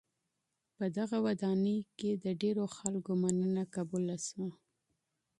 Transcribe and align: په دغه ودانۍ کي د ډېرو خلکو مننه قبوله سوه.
په 0.75 0.85
دغه 0.97 1.17
ودانۍ 1.25 1.77
کي 1.97 2.09
د 2.23 2.25
ډېرو 2.41 2.63
خلکو 2.77 3.11
مننه 3.23 3.63
قبوله 3.75 4.15
سوه. 4.27 4.49